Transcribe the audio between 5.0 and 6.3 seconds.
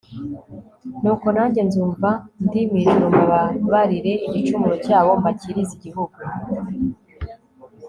mbakirize igihugu